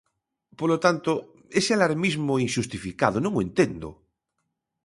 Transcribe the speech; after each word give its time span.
Polo 0.59 0.77
tanto, 0.85 1.11
ese 1.59 1.71
alarmismo 1.73 2.41
inxustificado 2.45 3.17
non 3.21 3.33
o 3.35 3.43
entendo. 3.47 3.89